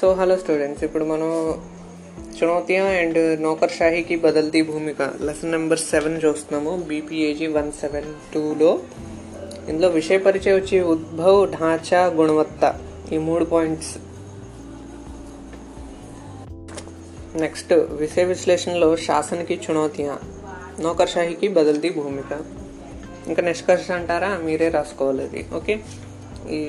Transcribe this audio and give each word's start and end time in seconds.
So 0.00 0.12
hello 0.14 0.36
students 0.36 0.84
ఇప్పుడు 0.84 1.04
మనం 1.04 1.30
చునౌతియా 2.38 2.84
అండ్ 2.84 3.42
నౌకర్షాహీకి 3.42 4.16
బదల్తీ 4.16 4.62
భూమిక 4.62 5.02
లెసన్ 5.20 5.50
నెంబర్ 5.50 5.78
సెవెన్ 5.78 6.22
చూస్తున్నాము. 6.24 6.84
బీపీఏజీ 6.88 7.46
వన్ 7.46 7.72
సెవెన్ 7.72 8.34
టూలో 8.34 8.78
ఇందులో 9.68 9.88
విషయ 9.88 10.18
పరిచయం 10.18 10.56
వచ్చి 10.56 10.80
ఉద్భవ్ 10.80 11.52
ఢాంచా 11.52 12.06
గుణవత్త 12.06 12.80
ఈ 13.12 13.18
మూడు 13.18 13.44
పాయింట్స్ 13.44 13.92
నెక్స్ట్ 17.36 17.72
విషయ 17.72 18.24
విశ్లేషణలో 18.24 18.96
శాసనకి 18.96 19.60
చునౌతియా 19.70 20.18
నౌకర్షాహీకి 20.80 21.48
బదల్తీ 21.48 21.90
భూమిక 21.90 22.32
ఇంకా 23.28 23.42
నిష్కర్ష 23.42 23.90
అంటారా? 23.90 24.38
మీరే 24.44 24.68
రాసుకోవాలి 24.68 25.22
అది. 25.22 25.46
ఓకే 25.56 25.74
ఈ 26.51 26.61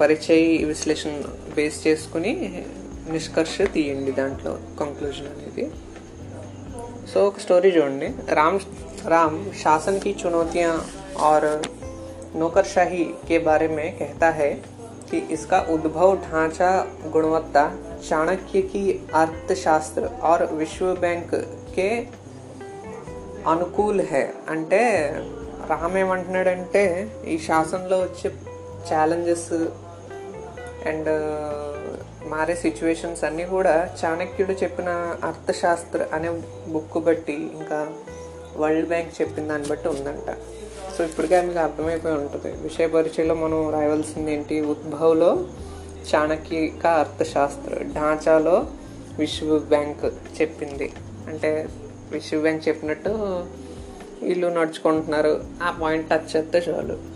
పరిచయ 0.00 0.42
విశ్లేషణ 0.64 1.14
బేస్ 1.56 1.78
చేసుకుని 1.86 2.32
నిష్కర్ష 3.12 3.56
తీయండి 3.74 4.12
దాంట్లో 4.12 4.52
కంక్లూజన్ 4.80 5.30
అనేది 5.32 5.64
సో 7.12 7.20
ఒక 7.28 7.40
స్టోరీ 7.46 7.70
చూడండి 7.76 8.10
రామ్ 8.32 8.60
राम 9.06 9.34
शासन 9.54 9.98
की 9.98 10.12
चुनौतियां 10.14 10.70
और 11.20 11.42
नौकरशाही 12.34 13.04
के 13.28 13.38
बारे 13.40 13.68
में 13.68 13.86
कहता 13.98 14.28
है 14.30 14.48
कि 15.10 15.18
इसका 15.34 15.58
उद्भव 15.70 16.14
ढांचा 16.24 16.70
गुणवत्ता 17.12 17.62
चाणक्य 18.08 18.62
की 18.64 18.82
अर्थशास्त्र 19.14 20.02
और 20.22 20.44
विश्व 20.54 20.86
बैंक 20.96 21.30
के 21.74 21.90
అనుకూల్ 23.50 24.00
హే 24.10 24.22
అంటే 24.52 24.80
రామ్ 25.70 25.96
ఏమంటున్నాడంటే 26.00 26.82
ఈ 27.32 27.34
శాసనంలో 27.38 27.96
వచ్చే 28.00 28.28
ఛాలెంజెస్ 28.89 29.51
అండ్ 30.91 31.09
uh, 31.09 31.73
మారే 32.31 32.55
సిచ్యువేషన్స్ 32.55 33.23
అన్నీ 33.27 33.45
కూడా 33.45 33.73
చాణక్యుడు 33.99 34.53
చెప్పిన 34.63 34.89
అర్థశాస్త్ర 35.23 36.05
అనే 36.13 36.29
బుక్ 36.73 36.97
బట్టి 37.07 37.35
ఇంకా 37.57 37.79
వరల్డ్ 38.61 38.87
బ్యాంక్ 38.87 39.11
చెప్పిన 39.21 39.47
దాన్ని 39.47 39.67
బట్టి 39.69 39.87
ఉందంట. 39.87 40.29
సో 40.93 40.99
ఇప్పటికే 41.03 41.37
మీకు 41.41 41.59
అర్థమైపోయి 41.59 42.15
ఉంటుంది. 42.15 42.51
విషయ 42.63 42.87
పరిచయలో 42.87 43.35
మనం 43.35 43.59
రాయవలసింది 43.69 44.31
ఏంటి? 44.33 44.57
ఉద్భవ్లో 44.73 45.31
చాణక్యక 46.09 46.85
అర్థశాస్త్ర 47.03 47.83
ఢాంచాలో 47.97 48.55
విశ్వ 49.19 49.57
బ్యాంక్ 49.73 50.05
చెప్పింది. 50.41 50.87
అంటే 51.27 51.51
విశ్వ 52.11 52.39
బ్యాంక్ 52.41 52.67
చెప్పినట్టు 52.67 53.11
వీళ్ళు 54.25 54.47
నడుచుకుంటున్నారు. 54.59 55.33
ఆ 55.63 55.71
పాయింట్ 55.81 56.09
టచ్ 56.09 56.29
చేస్తే 56.35 56.61
చాలు. 56.67 57.12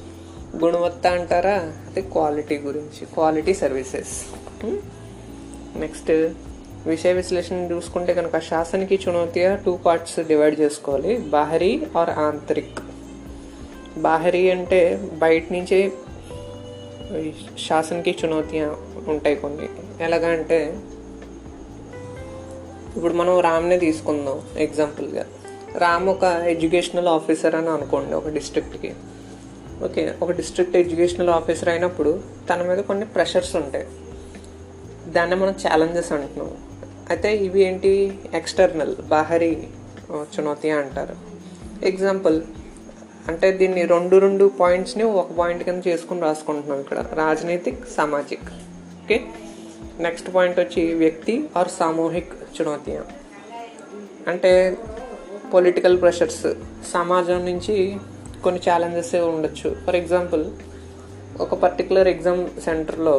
గుణవత్త 0.55 1.07
అంటారా? 1.07 1.55
అది 1.59 2.01
క్వాలిటీ 2.01 2.57
గురించి. 2.57 3.05
క్వాలిటీ 3.05 3.53
సర్వీసెస్ 3.53 4.25
నెక్స్ట్ 5.75 6.11
విషయ 6.87 7.13
విశ్లేషణ 7.13 7.55
చూసుకుంటే 7.55 8.13
కనుక 8.13 8.39
శాసనకి 8.39 8.99
చునౌతిగా 9.09 9.55
టూ 9.55 9.77
పార్ట్స్ 9.77 10.19
డివైడ్ 10.19 10.59
చేసుకోవాలి. 10.59 11.17
బాహరీ 11.17 11.87
ఆర్ 11.97 12.09
ఆంతరిక్? 12.09 12.79
బాహరీ 13.97 14.49
అంటే 14.49 15.09
బయట 15.13 15.43
నుంచి 15.51 15.91
శాసనకి 17.67 18.17
చునౌతియా 18.25 18.75
ఉంటాయి 19.07 19.35
కొన్ని. 19.35 19.69
ఎలాగా 20.03 20.27
అంటే 20.27 20.79
ఇప్పుడు 22.95 23.13
మనం 23.13 23.39
రామ్నే 23.39 23.77
తీసుకుందాం 23.77 24.41
ఎగ్జాంపుల్గా 24.57 25.25
రామ్ 25.77 26.09
ఒక 26.09 26.23
ఎడ్యుకేషనల్ 26.23 27.07
ఆఫీసర్ 27.07 27.55
అని 27.55 27.69
అనుకోండి 27.69 28.13
ఒక 28.13 28.27
డిస్ట్రిక్ట్కి 28.27 28.93
ఓకే 29.83 30.13
ఒక 30.21 30.31
డిస్ట్రిక్ట్ 30.31 30.75
ఎడ్యుకేషనల్ 30.75 31.29
ఆఫీసర్ 31.29 31.69
అయినప్పుడు 31.69 32.21
తన 32.49 32.61
మీద 32.61 32.77
కొన్ని 32.77 33.05
ప్రెషర్స్ 33.05 33.55
ఉంటాయి. 33.55 33.87
దాన్ని 35.11 35.35
మనం 35.35 35.51
ఛాలెంజెస్ 35.51 36.11
అంటున్నాం. 36.11 36.57
అయితే 37.09 37.35
ఇవి 37.37 37.61
ఏంటి? 37.61 38.19
ఎక్స్టర్నల్ 38.33 38.95
బాహరి 39.01 39.67
చునౌతి 40.13 40.69
అంటారు. 40.69 41.15
ఎగ్జాంపుల్ 41.85 42.41
అంటే 43.27 43.51
దీన్ని 43.51 43.85
రెండు 43.85 44.17
రెండు 44.17 44.51
పాయింట్స్ని 44.59 45.03
ఒక 45.03 45.31
పాయింట్ 45.31 45.63
కింద 45.63 45.81
చేసుకుని 45.87 46.21
రాసుకుంటున్నాం 46.21 46.79
ఇక్కడ. 46.79 47.05
రాజనీతిక్ 47.13 47.89
సామాజిక్. 47.97 48.49
ఓకే? 49.03 49.25
నెక్స్ట్ 49.99 50.35
పాయింట్ 50.35 50.59
వచ్చి 50.59 50.93
వ్యక్తి 50.93 51.49
ఆర్ 51.57 51.69
సామూహిక్ 51.69 52.33
చునౌతియా 52.57 53.03
అంటే 54.27 54.77
పొలిటికల్ 55.53 56.01
ప్రెషర్స్ 56.01 56.47
సమాజం 56.93 57.45
నుంచి 57.45 57.97
కొన్ని 58.43 58.59
ఛాలెంజెస్ 58.69 59.15
ఉండొచ్చు. 59.15 59.69
ఫర్ 59.85 59.95
ఎగ్జాంపుల్ 59.95 60.43
ఒక 61.41 61.53
పర్టికులర్ 61.63 62.07
ఎగ్జామ్ 62.07 62.43
సెంటర్లో 62.65 63.15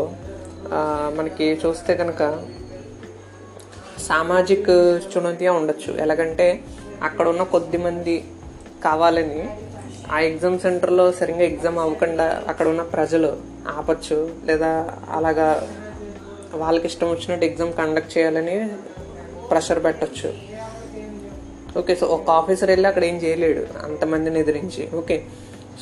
మనకి 1.17 1.47
చూస్తే 1.63 1.93
కనుక 1.97 2.23
సామాజిక 4.09 4.69
చునతిగా 5.13 5.53
ఉండొచ్చు. 5.53 5.91
ఎలాగంటే 6.05 6.47
అక్కడ 7.03 7.27
ఉన్న 7.29 7.43
కొద్ది 7.55 7.79
మంది 7.79 8.17
కావాలని 8.85 9.43
ఆ 10.13 10.19
ఎగ్జామ్ 10.31 10.59
సెంటర్లో 10.59 11.13
సరిగ్గా 11.13 11.43
ఎగ్జామ్ 11.43 11.79
అవ్వకుండా 11.79 12.27
అక్కడ 12.49 12.67
ఉన్న 12.69 12.83
ప్రజలు 12.83 13.31
ఆపచ్చు. 13.69 14.19
లేదా 14.45 14.71
అలాగా 15.11 15.49
వాళ్ళకి 16.55 16.87
ఇష్టం 16.87 17.11
వచ్చినట్టు 17.11 17.47
ఎగ్జామ్ 17.47 17.73
కండక్ట్ 17.73 18.13
చేయాలని 18.19 18.57
ప్రెషర్ 19.51 19.85
పెట్టచ్చు. 19.85 20.31
ఓకే 21.81 21.95
సో 22.01 22.07
ఒక 22.07 22.31
ఆఫీసర్ 22.31 22.71
వెళ్ళి 22.75 22.89
అక్కడ 22.89 23.05
ఏం 23.05 23.17
చేయలేడు 23.25 23.63
అంతమందిని 23.87 24.41
ఎదిరించి. 24.41 24.85
ఓకే 25.01 25.17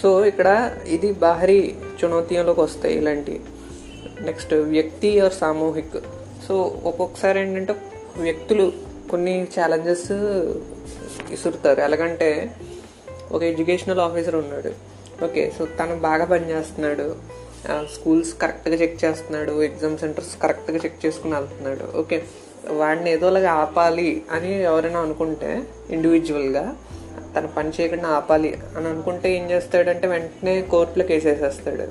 సో 0.00 0.08
ఇక్కడ 0.30 0.48
ఇది 0.96 1.12
బాహరీ 1.12 1.60
చునౌతీయంలోకి 1.98 2.60
వస్తాయి 2.60 2.96
ఇలాంటి. 2.96 3.34
నెక్స్ట్ 4.28 4.54
వ్యక్తి 4.54 5.10
ఆర్ 5.20 5.34
సామూహిక్. 5.42 5.98
సో 6.46 6.54
ఒక్కొక్కసారి 6.90 7.38
ఏంటంటే 7.40 7.74
వ్యక్తులు 8.26 8.66
కొన్ని 9.10 9.34
ఛాలెంజెస్ 9.54 10.10
ఇసురుతారు 11.36 11.80
ఎలాగంటే 11.80 12.28
ఒక 13.34 13.42
ఎడ్యుకేషనల్ 13.42 14.00
ఆఫీసర్ 14.08 14.36
ఉన్నాడు. 14.36 14.72
ఓకే 15.26 15.42
సో 15.58 15.62
తను 15.78 15.94
బాగా 16.08 16.24
పనిచేస్తున్నాడు 16.32 17.06
స్కూల్స్ 17.94 18.32
కరెక్ట్గా 18.42 18.76
చెక్ 18.82 18.98
చేస్తున్నాడు. 19.04 19.62
ఎగ్జామ్ 19.68 19.96
సెంటర్స్ 19.98 20.34
కరెక్ట్గా 20.42 20.80
చెక్ 20.84 21.06
చేసుకుని 21.06 21.34
వెళ్తున్నాడు. 21.34 21.98
ఓకే 21.98 22.18
వాడిని 22.70 23.10
ఏదోలాగా 23.10 23.52
ఆపాలి 23.52 24.22
అని 24.30 24.62
ఎవరైనా 24.62 25.00
అనుకుంటే 25.00 25.62
ఇండివిజువల్గా 25.90 26.76
తను 27.36 27.48
పని 27.48 27.68
చేయకుండా 27.68 28.08
ఆపాలి 28.08 28.58
అని 28.76 28.88
అనుకుంటే 28.88 29.36
ఏం 29.36 29.50
చేస్తాడంటే 29.50 30.06
వెంటనే 30.06 30.62
కోర్టులో 30.62 31.04
కేసేసేస్తాడు. 31.04 31.86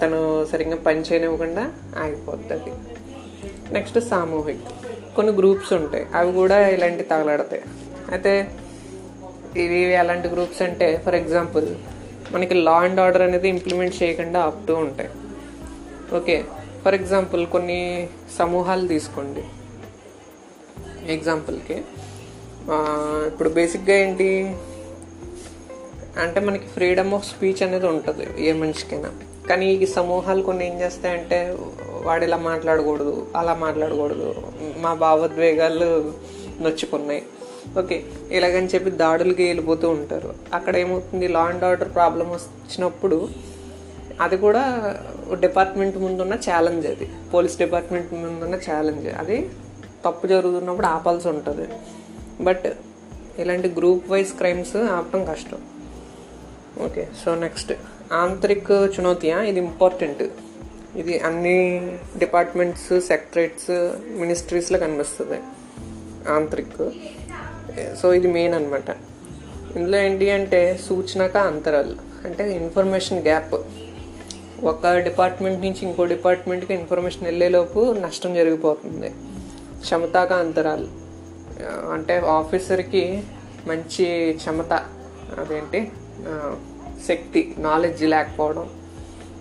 తను 0.00 0.44
సరిగ్గా 0.44 0.76
పని 0.76 1.00
చేయనివ్వకుండా 1.00 1.72
ఆగిపోతుంది. 1.98 2.72
నెక్స్ట్ 3.72 4.00
సామూహిక్. 4.00 4.68
కొన్ని 5.16 5.32
గ్రూప్స్ 5.32 5.72
ఉంటాయి. 5.72 6.06
అవి 6.14 6.32
కూడా 6.32 6.68
ఇలాంటి 6.68 7.02
తగలాడతాయి. 7.02 7.62
అయితే 8.10 8.50
ఇవి 9.56 9.92
ఎలాంటి 9.92 10.28
గ్రూప్స్ 10.28 10.62
అంటే 10.62 11.02
ఫర్ 11.04 11.14
ఎగ్జాంపుల్ 11.14 11.74
మనకి 12.32 12.54
లా 12.54 12.76
అండ్ 12.78 13.00
ఆర్డర్ 13.00 13.22
అనేది 13.22 13.48
ఇంప్లిమెంట్ 13.48 14.02
చేయకుండా 14.02 14.40
ఆపుతూ 14.40 14.74
ఉంటాయి. 14.74 15.10
ఓకే 16.16 16.44
ఫర్ 16.84 16.94
ఎగ్జాంపుల్ 16.94 17.46
కొన్ని 17.46 18.08
సమూహాలు 18.38 18.86
తీసుకోండి. 18.86 19.44
ఎగ్జాంపుల్కి 21.16 21.76
ఇప్పుడు 23.30 23.50
బేసిక్గా 23.58 23.96
ఏంటి? 24.04 24.28
అంటే 26.22 26.38
మనకి 26.46 26.66
ఫ్రీడమ్ 26.76 27.12
ఆఫ్ 27.16 27.26
స్పీచ్ 27.30 27.60
అనేది 27.66 27.86
ఉంటుంది 27.94 28.26
ఏ 28.48 28.52
మనిషికైనా. 28.62 29.10
కానీ 29.48 29.66
ఈ 29.74 29.86
సమూహాలు 29.96 30.42
కొన్ని 30.48 30.64
ఏం 30.68 30.74
చేస్తాయంటే 30.80 31.38
వాడు 32.06 32.24
ఇలా 32.28 32.38
మాట్లాడకూడదు 32.50 33.14
అలా 33.40 33.54
మాట్లాడకూడదు 33.64 34.28
మా 34.84 34.92
భావోద్వేగాలు 35.04 35.90
నొచ్చుకున్నాయి. 36.64 37.22
ఓకే 37.80 37.96
ఇలాగని 38.36 38.70
చెప్పి 38.74 38.90
దాడులకి 39.02 39.44
వెళ్ళిపోతూ 39.48 39.86
ఉంటారు. 39.98 40.30
అక్కడ 40.56 40.74
ఏమవుతుంది? 40.82 41.28
లా 41.36 41.44
అండ్ 41.52 41.64
ఆర్డర్ 41.68 41.90
ప్రాబ్లం 41.98 42.28
వచ్చినప్పుడు 42.36 43.18
అది 44.24 44.36
కూడా 44.44 44.62
డిపార్ట్మెంట్ 45.46 45.96
ముందున్న 46.04 46.34
ఛాలెంజ్ 46.48 46.86
అది. 46.92 47.06
పోలీస్ 47.34 47.56
డిపార్ట్మెంట్ 47.64 48.12
ముందున్న 48.22 48.56
ఛాలెంజ్ 48.68 49.08
అది. 49.22 49.38
తప్పు 50.04 50.24
జరుగుతున్నప్పుడు 50.34 50.88
ఆపాల్సి 50.96 51.28
ఉంటుంది. 51.34 51.66
బట్ 52.46 52.66
ఇలాంటి 53.42 53.68
గ్రూప్ 53.78 54.06
వైజ్ 54.12 54.32
క్రైమ్స్ 54.40 54.76
ఆపడం 54.96 55.22
కష్టం. 55.30 55.60
ఓకే 56.86 57.04
సో 57.20 57.30
నెక్స్ట్ 57.44 57.72
ఆంతరిక్ 58.22 58.72
చునౌతియా? 58.94 59.38
ఇది 59.50 59.60
ఇంపార్టెంట్ 59.68 60.22
ఇది 61.00 61.14
అన్ని 61.28 61.58
డిపార్ట్మెంట్స్ 62.22 62.88
సెక్రటరేట్స్ 63.10 63.70
మినిస్ట్రీస్లో 64.20 64.78
కనిపిస్తుంది. 64.84 65.38
ఆంతరిక్. 66.36 66.80
సో 68.00 68.06
ఇది 68.18 68.28
మెయిన్ 68.36 68.54
అనమాట 68.58 68.90
ఇందులో 69.76 69.96
ఏంటి 70.06 70.26
అంటే 70.36 70.60
సూచనక 70.86 71.36
అంతరాలు. 71.50 71.96
అంటే 72.26 72.44
ఇన్ఫర్మేషన్ 72.60 73.20
గ్యాప్ 73.26 73.56
ఒక 74.70 74.92
డిపార్ట్మెంట్ 75.08 75.60
నుంచి 75.64 75.82
ఇంకో 75.88 76.04
డిపార్ట్మెంట్కి 76.14 76.72
ఇన్ఫర్మేషన్ 76.80 77.26
వెళ్ళేలోపు 77.30 77.80
నష్టం 78.04 78.32
జరిగిపోతుంది. 78.40 79.10
క్షమతాక 79.80 80.32
అంతరాలు. 80.32 80.88
అంటే 81.92 82.18
ఆఫీసర్కి 82.18 83.22
మంచి 83.66 84.32
క్షమత. 84.32 84.72
అదేంటి? 85.38 85.92
శక్తి 87.08 87.54
నాలెడ్జ్ 87.58 88.02
లేకపోవడం 88.02 88.70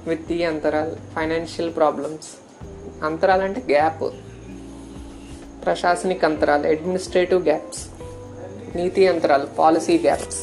విత్తీయ 0.07 0.45
అంతరాలు 0.45 0.95
ఫైనాన్షియల్ 1.15 1.75
ప్రాబ్లమ్స్. 1.75 2.29
అంతరాలు 3.03 3.43
అంటే 3.43 3.63
గ్యాప్. 3.69 4.03
ప్రశాసనిక 5.65 6.25
అంతరాలు 6.25 6.67
అడ్మినిస్ట్రేటివ్ 6.67 7.43
గ్యాప్స్ 7.43 7.87
నీతి 8.75 9.07
అంతరాలు 9.07 9.45
పాలసీ 9.45 9.97
గ్యాప్స్. 9.97 10.41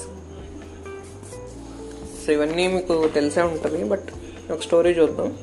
సో 2.27 2.33
ఇవన్నీ 2.33 2.67
మీకు 2.67 3.09
తెలిసే 3.09 3.43
ఉంటుంది 3.43 3.85
బట్ 3.85 4.09
ఒక 4.53 4.61
స్టోరీ 4.61 4.91
చూద్దాం. 4.91 5.39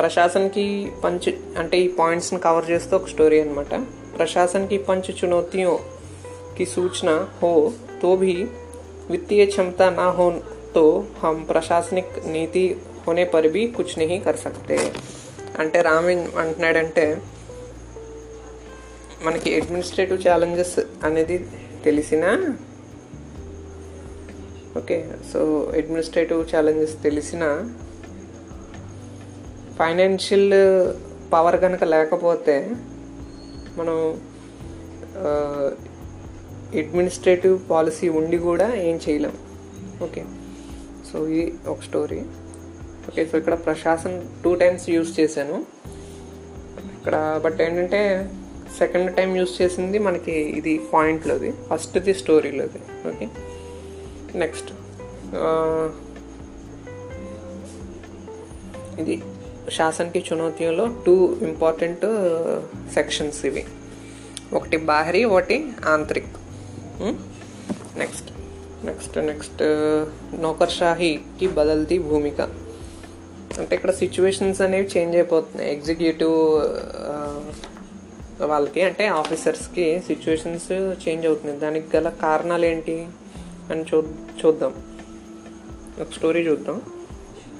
प्रशासन 0.00 0.44
की 0.48 0.66
पंच 1.02 1.24
అంటే 1.60 1.76
ఈ 1.78 1.88
పాయింట్స్ని 1.98 2.40
కవర్ 2.46 2.66
చేస్తూ 2.72 2.92
ఒక 2.96 3.08
స్టోరీ 3.08 3.38
అనమాట 3.40 3.72
प्रशासन 4.16 4.62
की 4.66 4.78
पंच 4.86 5.06
चुनौतियों 5.18 5.72
की 6.56 6.64
सूचना 6.66 7.14
हो 7.40 7.50
तो 8.02 8.10
भी 8.16 8.34
वित्तीय 9.10 9.42
क्षमता 9.46 9.88
ना 9.92 10.06
हो 10.18 10.26
तो 10.74 10.84
हम 11.22 11.36
प्रशासनिक 11.44 12.08
नीति 12.28 12.64
होने 13.06 13.24
पर 13.34 13.48
भी 13.48 13.62
कुछ 13.76 13.90
नहीं 13.98 14.18
कर 14.20 14.36
सकते 14.46 14.78
అంటే 15.62 15.78
రామిన్ 15.86 16.24
అంటున్నాడంటే 16.40 17.04
మనకి 19.26 19.50
అడ్మినిస్ట్రేటివ్ 19.58 20.18
ఛాలెంజెస్ 20.24 20.74
అనేది 21.06 21.36
తెలిసినా 21.86 22.30
ఓకే 24.80 24.98
సో 25.30 25.40
అడ్మినిస్ట్రేటివ్ 25.78 26.42
ఛాలెంజెస్ 26.52 26.94
తెలిసినా 27.02 27.48
ఫైనాన్షియల్ 29.81 30.51
పవర్ 31.33 31.57
కనుక 31.65 31.83
లేకపోతే 31.93 32.55
మనం 33.79 33.97
అడ్మినిస్ట్రేటివ్ 36.81 37.55
పాలసీ 37.71 38.07
ఉండి 38.19 38.37
కూడా 38.47 38.67
ఏం 38.89 38.97
చేయలేం. 39.05 39.35
ఓకే. 40.05 40.21
సో 41.09 41.17
ఇది 41.33 41.45
ఒక 41.71 41.81
స్టోరీ 41.87 42.19
ఓకే 43.09 43.21
సో 43.29 43.35
ఇక్కడ 43.41 43.55
ప్రశాసన్ 43.65 44.17
టూ 44.43 44.51
టైమ్స్ 44.61 44.85
యూస్ 44.95 45.11
చేశాను. 45.19 45.57
ఇక్కడ 46.97 47.15
బట్ 47.45 47.59
ఏంటంటే 47.65 48.01
సెకండ్ 48.79 49.09
టైం 49.17 49.29
యూస్ 49.39 49.53
చేసింది 49.61 49.99
మనకి 50.07 50.35
ఇది 50.59 50.73
పాయింట్లోది 50.93 51.49
ఫస్ట్ది 51.69 52.13
స్టోరీలోది 52.21 52.81
ఓకే. 53.09 53.27
నెక్స్ట్ 54.43 54.71
ఇది 59.03 59.15
శాసనకి 59.69 60.25
చునౌతిలో 60.33 60.87
టూ 61.05 61.37
ఇంపార్టెంట్ 61.41 62.05
సెక్షన్స్ 62.93 63.45
ఇవి. 63.45 63.65
ఒకటి 64.53 64.77
బాహరీ 64.77 65.23
ఒకటి 65.23 65.67
ఆంతరిక్. 65.87 66.31
నెక్స్ట్ 67.97 68.31
నెక్స్ట్ 68.85 69.17
నెక్స్ట్ 69.17 69.63
నౌకర్షాహీకి 70.41 71.47
బదల్తీ 71.47 71.97
భూమిక. 71.97 72.41
అంటే 73.59 73.75
ఇక్కడ 73.75 73.91
సిచ్యువేషన్స్ 73.91 74.61
అనేవి 74.61 74.89
చేంజ్ 74.97 75.15
అయిపోతున్నాయి. 75.15 75.71
ఎగ్జిక్యూటివ్ 75.75 76.35
వాళ్ళకి 78.41 78.81
అంటే 78.81 79.07
ఆఫీసర్స్కి 79.07 79.99
సిచ్యువేషన్స్ 79.99 80.71
చేంజ్ 81.07 81.25
అవుతున్నాయి. 81.25 81.59
దానికి 81.59 81.97
గల 81.97 82.09
కారణాలు 82.09 82.65
ఏంటి 82.65 83.07
అని 83.71 83.85
చూ 83.93 84.03
చూద్దాం. 84.41 84.73
ఒక 86.01 86.07
స్టోరీ 86.17 86.47
చూద్దాం. 86.47 86.81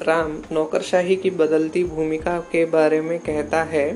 राम 0.03 0.31
नौकरशाही 0.53 1.17
की 1.17 1.31
बदलती 1.37 1.83
भूमिका 1.87 2.39
के 2.53 2.65
बारे 2.71 3.01
में 3.01 3.19
कहता 3.21 3.63
है 3.67 3.87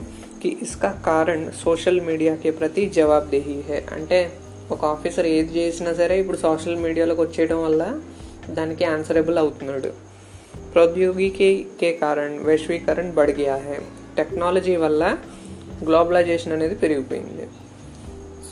कि 0.43 0.49
इसका 0.63 0.91
कारण 1.05 1.41
సోషల్ 1.65 2.01
మీడియా 2.01 2.35
के 2.37 2.51
ప్రతి 2.51 2.83
జవాబుదేహీ 2.91 3.57
है 3.69 3.81
అంటే 3.97 4.21
ఒక 4.71 4.83
ఆఫీసర్ 4.85 5.29
ఏది 5.29 5.53
చేసినా 5.59 5.93
సరే 5.93 6.15
ఇప్పుడు 6.19 6.39
సోషల్ 6.39 6.77
మీడియాలోకి 6.77 7.21
వచ్చేయడం 7.21 7.59
వల్ల 7.63 7.83
దానికి 8.51 8.85
ఆన్సరబుల్ 8.87 9.39
అవుతున్నాడు 9.39 9.91
ప్రౌద్యోగికి 10.75 11.51
కే 11.81 11.91
కారణ్ 12.03 12.37
వైశ్వీకరణ 12.45 13.11
బడ్ 13.11 13.35
గయా 13.41 13.57
है 13.67 13.77
టెక్నాలజీ 14.17 14.77
వల్ల 14.77 15.03
గ్లోబలైజేషన్ 15.85 16.55
అనేది 16.57 16.75
పెరిగిపోయింది 16.75 17.45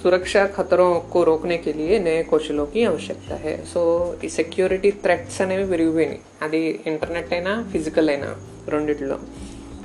सुरक्षा 0.03 0.43
खतरों 0.49 0.91
को 1.13 1.23
रोकने 1.25 1.57
के 1.59 1.73
लिए 1.73 1.99
नए 1.99 2.23
कौशलों 2.23 2.67
की 2.67 2.83
आवश्यकता 2.85 3.37
है 3.37 3.55
సో 3.73 3.81
ఈ 4.25 4.29
సెక్యూరిటీ 4.37 4.91
థ్రెట్స్ 5.05 5.39
అనేవి 5.41 5.65
పెరిగిపోయినాయి 5.67 6.21
అది 6.43 6.61
ఇంటర్నెట్ 6.87 7.33
అయినా 7.33 7.53
ఫిజికల్ 7.73 8.09
అయినా 8.09 8.29
రెండిట్లో 8.69 9.17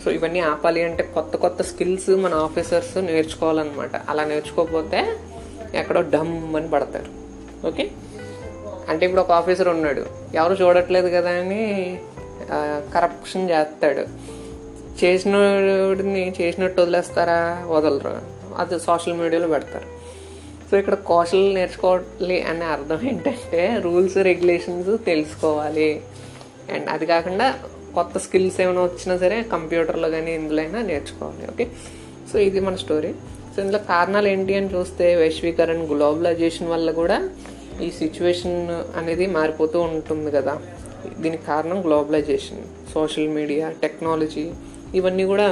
సో 0.04 0.12
ఇవన్నీ 0.12 0.42
ఆపాలి 0.50 0.82
అంటే 0.84 1.04
కొత్త 1.14 1.38
కొత్త 1.38 1.62
స్కిల్స్ 1.62 2.10
మన 2.24 2.34
ఆఫీసర్స్ 2.48 2.96
నేర్చుకోవాలన్నమాట 3.08 3.96
అలా 4.10 4.24
నేర్చుకోకపోతే 4.24 5.00
ఎక్కడో 5.74 6.02
డమ్ 6.16 6.36
అని 6.56 6.70
పడతారు 6.70 7.12
ఓకే 7.68 7.86
అంటే 8.90 9.04
ఇప్పుడు 9.06 9.22
ఒక 9.22 9.32
ఆఫీసర్ 9.32 9.70
ఉన్నాడు 9.70 10.04
ఎవరు 10.38 10.56
చూడట్లేదు 10.62 11.10
కదా 11.10 11.34
అని 11.42 11.62
కరప్షన్ 12.94 13.50
చేస్తాడు 13.50 14.04
చేసినోడిని 15.02 16.24
చేసినట్టు 16.40 16.80
వదిలేస్తారా 16.82 17.40
వదలరు 17.68 18.14
అది 18.62 18.78
సోషల్ 18.80 19.18
మీడియాలో 19.20 19.48
పెడతారు 19.48 19.88
సో 20.68 20.74
ఇక్కడ 20.78 20.96
కౌశల్ 21.08 21.48
నేర్చుకోవాలి 21.56 22.38
అనే 22.42 22.66
అర్థం 22.76 23.02
ఏంటంటే 23.10 23.62
రూల్స్ 23.84 24.18
రెగ్యులేషన్స్ 24.30 24.92
తెలుసుకోవాలి 25.06 25.90
అండ్ 26.74 26.88
అది 26.90 27.06
కాకుండా 27.06 27.48
కొత్త 27.94 28.18
స్కిల్స్ 28.18 28.58
ఏమైనా 28.62 28.84
వచ్చినా 28.84 29.16
సరే 29.18 29.38
కంప్యూటర్లో 29.52 30.08
కానీ 30.10 30.32
ఇందులో 30.36 30.62
అయినా 30.62 30.80
నేర్చుకోవాలి 30.82 31.46
ఓకే 31.52 31.66
సో 32.32 32.38
ఇది 32.40 32.60
మన 32.60 32.76
స్టోరీ 32.76 33.12
సో 33.52 33.58
ఇందులో 33.62 33.82
కారణాలు 33.92 34.28
ఏంటి 34.28 34.54
అని 34.56 34.70
చూస్తే 34.74 35.08
వైశ్వీకరణ 35.16 35.82
గ్లోబలైజేషన్ 35.92 36.70
వల్ల 36.70 36.92
కూడా 36.92 37.18
ఈ 37.82 37.90
సిచ్యువేషన్ 38.00 38.58
అనేది 38.96 39.28
మారిపోతూ 39.36 39.80
ఉంటుంది 39.90 40.32
కదా 40.32 40.54
దీనికి 41.18 41.44
కారణం 41.46 41.80
గ్లోబలైజేషన్ 41.82 42.64
సోషల్ 42.94 43.30
మీడియా 43.30 43.68
టెక్నాలజీ 43.84 44.46
ఇవన్నీ 44.96 45.26
కూడా 45.26 45.48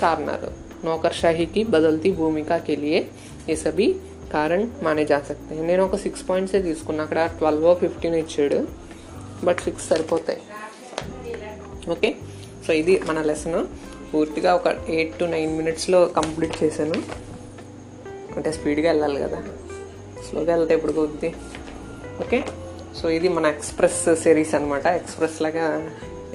కారణాలు 0.00 0.50
నౌకర్షాహీకి 0.84 1.62
బదల్తీ 1.66 2.10
భూమిక 2.12 2.52
के 2.60 2.76
लिए 2.76 2.98
ये 3.48 3.56
सभी 3.56 3.86
కారణ్ 4.32 4.66
మానే 4.84 5.04
जा 5.04 5.18
सकते 5.28 5.52
हैं 5.56 5.64
నేను 5.68 5.82
ఒక 5.84 5.98
సిక్స్ 6.02 6.24
పాయింట్సే 6.28 6.60
తీసుకున్నా 6.66 7.02
అక్కడ 7.04 7.20
ట్వెల్వ్ 7.38 7.68
ఫిఫ్టీన్ 7.82 8.16
ఇచ్చాడు 8.22 8.58
బట్ 9.44 9.60
సిక్స్ 9.60 9.86
సరిపోతాయి 9.88 10.40
ఓకే 11.90 12.10
సో 12.66 12.72
ఇది 12.72 12.94
మన 13.08 13.18
లెసన్ 13.22 13.58
పూర్తిగా 14.10 14.50
ఒక 14.54 14.68
ఎయిట్ 14.88 15.14
టు 15.18 15.26
నైన్ 15.26 15.52
మినిట్స్లో 15.56 16.00
కంప్లీట్ 16.18 16.56
చేశాను 16.62 16.98
అంటే 18.36 18.50
స్పీడ్గా 18.52 18.88
వెళ్ళాలి 18.90 19.20
కదా 19.22 19.38
స్లోగా 20.26 20.52
వెళ్తే 20.56 20.74
ఇప్పుడు 20.74 20.94
కొద్ది 20.98 21.30
ఓకే 22.20 22.38
సో 22.98 23.06
ఇది 23.10 23.28
మన 23.28 23.46
ఎక్స్ప్రెస్ 23.56 24.02
సిరీస్ 24.22 24.52
అనమాట 24.54 24.86
ఎక్స్ప్రెస్ 25.00 25.38
లాగా 25.42 25.64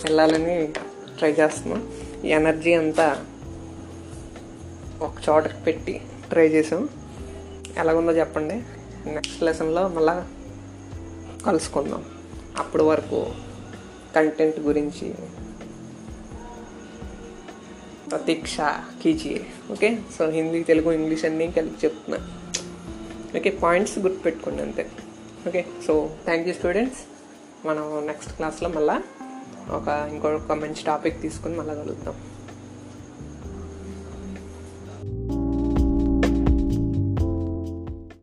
వెళ్ళాలని 0.04 0.56
ట్రై 1.18 1.32
చేస్తున్నాం 1.40 1.82
ఈ 2.26 2.32
ఎనర్జీ 2.32 2.74
అంతా 2.74 3.08
ఒక 5.02 5.16
చోట 5.28 5.46
పెట్టి 5.66 5.96
ట్రై 6.30 6.48
చేసాం 6.48 6.82
ఎలాగుందో 7.79 8.13
చెప్పండి. 8.13 8.55
నెక్స్ట్ 9.11 9.43
లెసన్లో 9.43 9.89
మళ్ళా 9.89 10.29
కలుసుకుందాం. 11.47 12.05
అప్పటి 12.57 12.83
వరకు 12.83 13.27
కంటెంట్ 14.17 14.61
గురించి 14.61 15.15
ప్రతీక్ష 18.11 18.57
కీజియే 19.03 19.47
okay 19.71 19.99
so 20.19 20.29
Hindi 20.29 20.63
Telugu 20.63 20.93
English 20.93 21.25
అన్నీ 21.25 21.51
కలిపి 21.51 21.87
చెప్తున్నా. 21.87 22.19
ఓకే 23.37 23.51
పాయింట్స్ 23.51 23.99
గుర్తుపెట్టుకోండి 23.99 24.63
అంతే. 24.63 24.91
Okay 25.49 25.67
so 25.87 26.11
thank 26.25 26.49
you 26.49 26.55
students 26.55 27.01
మనం 27.67 28.07
నెక్స్ట్ 28.07 28.33
క్లాస్లో 28.33 28.69
మళ్ళీ 28.69 28.97
ఒక 29.71 29.89
ఇంకొక 29.89 30.53
మంచి 30.53 30.85
టాపిక్ 30.87 31.23
తీసుకుని 31.23 31.57
మళ్ళీ 31.57 31.75
కలుద్దాం. 31.75 32.15